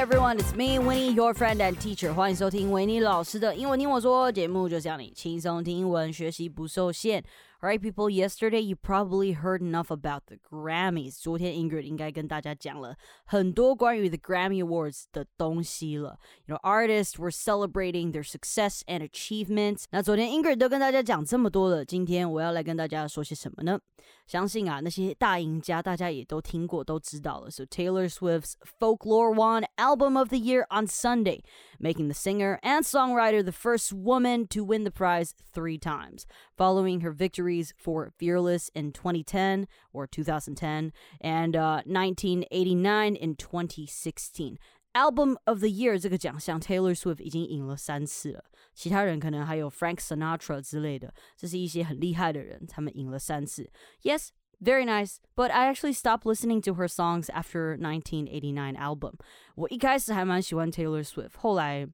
[0.00, 2.14] everyone, it's me, Winnie, your friend and teacher.
[2.14, 7.22] 欢迎收听维尼老师的英文听我说节目，就是让你轻松听英文，学习不受限。
[7.63, 8.09] Alright, people.
[8.09, 11.19] Yesterday, you probably heard enough about the Grammys.
[11.19, 12.95] 昨天 Ingrid 应该跟大家讲了
[13.25, 16.19] 很多关于 the Grammy Awards 的东西了。
[16.45, 19.85] You know, artists were celebrating their success and achievements.
[19.89, 23.79] 那昨天 Ingrid 都跟大家讲这么多了，今天我要来跟大家说些什么呢？
[24.27, 27.49] 相信啊，那些大赢家大家也都听过，都知道了。
[27.49, 31.41] So Taylor Swift's Folklore won Album of the Year on Sunday,
[31.79, 37.01] making the singer and songwriter the first woman to win the prize three times, following
[37.01, 37.11] her
[37.49, 44.57] victories for Fearless in 2010 or 2010 and uh, 1989 in 2016.
[44.93, 48.45] Album of the Year 这个奖项，Taylor Swift 已经赢了三次了。
[48.73, 53.69] 其他人可能还有 Frank Sinatra 之类的，这是一些很厉害的人，他们赢了三次。
[54.03, 54.29] Yes,
[54.61, 59.15] very nice, but I actually stopped listening to her songs after 1989 album.
[59.55, 61.89] 我一开始还蛮喜欢 Taylor Swift，后来。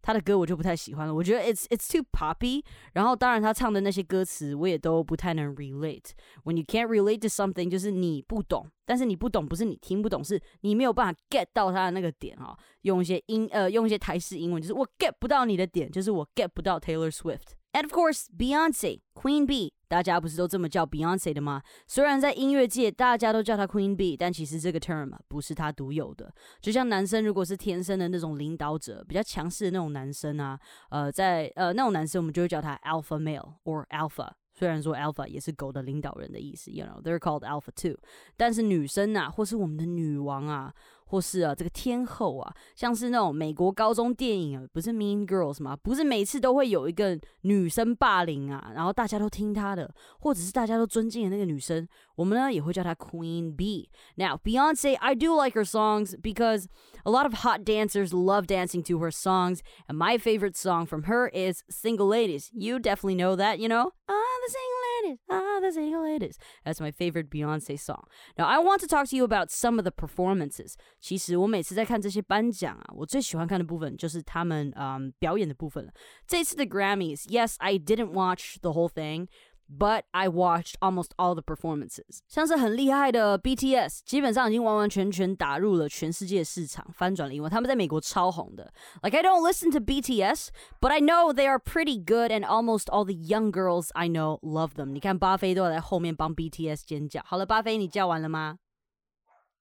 [0.00, 2.62] 他的歌我就不太喜欢了，我觉得 it's it's too poppy。
[2.94, 6.10] 然后当然他唱的那些歌词我也都不太能 relate。
[6.44, 12.56] When you can't relate to something，就是你不懂，但是你不懂不是你听不懂，是你没有办法 get 到他的那个点哈。
[12.82, 17.56] 用一些英呃用一些台式英文，就是我 get 不到你的点，就是我 get 不到 Taylor Swift。
[17.72, 21.62] And of course, Beyonce, Queen B 大家不是都这么叫 Beyonce 的吗？
[21.86, 26.32] 虽然在音乐界大家都叫她 Queen Bee，但其实这个 term 不是她独有的。
[26.60, 30.58] 就像男生如果是天生的那种领导者，比较强势的那种男生啊，
[30.90, 34.30] 呃，在呃那种男生我们就会叫他 alpha male or alpha。
[34.52, 37.96] 虽然说 alpha 也是狗的领导人的意思，you know they're called alpha too。
[38.36, 40.74] 但是女生啊，或是我们的女王啊。
[41.07, 45.75] 或是啊，这个天后啊，像是那种美国高中电影啊，不是 Mean Girls 吗？
[45.75, 56.65] 不是每次都会有一个女生霸凌啊，然后大家都听她的，或者是大家都尊敬的那个女生，我们呢也会叫她 Queen Bee。Now Beyonce, I do like her songs because
[57.03, 61.03] a lot of hot dancers love dancing to her songs, and my favorite song from
[61.03, 62.49] her is Single Ladies.
[62.53, 63.91] You definitely know that, you know?
[64.07, 66.37] Ah, the single ladies, ah, the single ladies.
[66.63, 68.03] That's my favorite Beyonce song.
[68.37, 70.75] Now I want to talk to you about some of the performances.
[70.99, 75.91] 其实我每次在看这些颁奖啊，我最喜欢看的部分就是他们嗯表演的部分了。
[76.27, 79.27] 这次的 Grammys，Yes, I didn't watch the whole thing。
[79.67, 87.49] But I watched almost all the performances，像是很厉害的 BTS，基本上已经完完全全打入了全世界市场，翻转了英文。
[87.49, 88.71] 他们在美国超红的。
[89.01, 90.49] Like I don't listen to BTS,
[90.79, 94.39] but I know they are pretty good, and almost all the young girls I know
[94.41, 94.91] love them。
[94.91, 97.23] 你看巴菲都在后面帮 BTS 尖叫。
[97.25, 98.59] 好了，巴菲，你叫完了吗？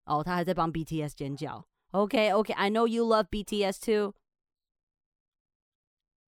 [0.05, 1.65] 哦，他还在帮 BTS 尖叫。
[1.93, 4.15] OK OK，I know you love BTS too。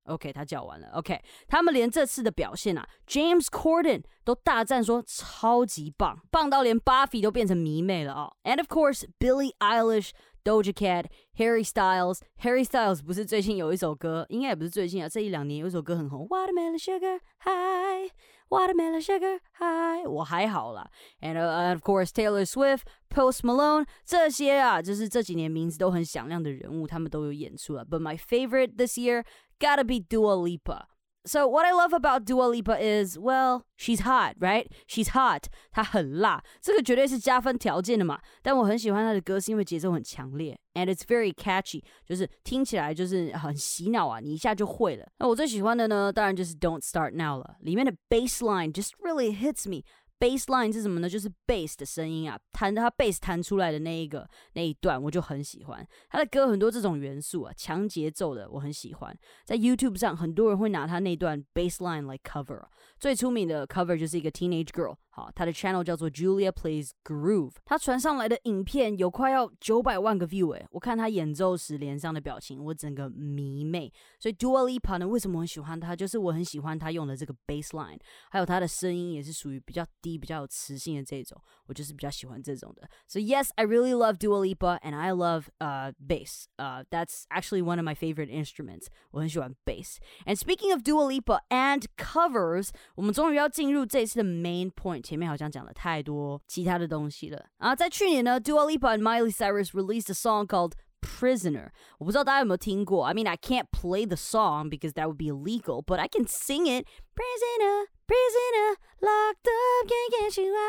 [0.07, 0.89] OK，他叫完了。
[0.95, 8.33] OK，他们连这次的表现啊，James Corden 都大赞说超级棒，棒到连 Buffy 都变成迷妹了啊。
[8.43, 10.11] And of course, Billie Eilish,
[10.43, 11.05] Doja Cat,
[11.37, 12.19] Harry Styles.
[12.41, 20.87] Harry Styles 不是最近有一首歌，应该也不是最近啊，这一两年有一首歌很红，Watermelon Sugar High。Watermelon sugar high，我还好啦。
[21.21, 27.83] And uh, of course Taylor Swift, Post Malone 这些啊，就是这几年名字都很响亮的人物，他们都有演出了。
[27.83, 29.23] But my favorite this year
[29.59, 30.87] gotta be Dua Lipa.
[31.25, 34.69] So what I love about Dua Lipa is, well, she's hot, right?
[34.87, 35.45] She's hot.
[35.71, 38.19] 她很辣，这个绝对是加分条件的嘛。
[38.41, 45.07] 但我很喜欢她的歌，是因为节奏很强烈，and it's very catchy，就是听起来就是很洗脑啊，你一下就会了。
[45.19, 49.83] 那我最喜欢的呢，当然就是 Don't Start Now 了，里面的 bass line just really hits me。
[50.18, 51.08] Baseline 是什么呢？
[51.08, 55.86] 就是 bass 的声音啊，弹他 bass 弹出来的那一个那一段，我就很喜欢。
[56.08, 59.16] 他的歌很多这种元素啊，强节奏的，我很喜欢。
[59.44, 62.66] 在 YouTube 上，很多人会拿他那段 baseline 来 cover。
[62.98, 64.96] 最出名的 cover 就是一个 teenage girl。
[65.17, 73.93] 好，他的 channel 叫做 Julia Plays Groove，他传上来的影片有快要九百万个 view 诶，我看他演奏时脸上的表情，我整个迷妹。
[74.19, 75.95] 所以 Dua Lipa 呢，为什么很喜欢他？
[75.95, 77.99] 就是我很喜欢他用的这个 bass line，
[78.31, 82.89] 还有他的声音也是属于比较低、比较有磁性的这种，我就是比较喜欢这种的。
[83.07, 86.45] So yes, I really love Dua Lipa and I love uh bass.
[86.57, 88.87] Uh, that's actually one of my favorite instruments.
[89.11, 89.97] 我很喜欢 bass.
[90.25, 95.03] And speaking of Dua Lipa and covers，我们终于要进入这次的 main point。
[95.07, 97.75] 前面好像讲了太多其他的东西了啊！
[97.75, 101.69] 在去年呢，Dua Lipa and Miley Cyrus released a song called Prisoner.
[101.99, 103.05] 我不知道大家有没有听过。
[103.05, 106.65] I mean, I can't play the song because that would be illegal, but I can sing
[106.65, 106.87] it.
[107.13, 110.66] Prisoner, prisoner, locked up, can't get you out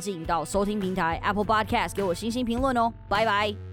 [0.00, 2.92] 记到收听平台 Apple Podcast 给我星星评论哦。
[3.08, 3.71] 拜拜。